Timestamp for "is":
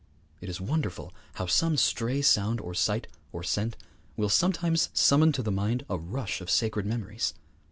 0.49-0.59